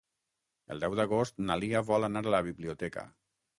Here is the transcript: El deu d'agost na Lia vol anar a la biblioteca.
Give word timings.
El 0.75 0.81
deu 0.83 0.95
d'agost 0.99 1.37
na 1.51 1.59
Lia 1.65 1.83
vol 1.91 2.09
anar 2.09 2.25
a 2.27 2.35
la 2.39 2.43
biblioteca. 2.51 3.07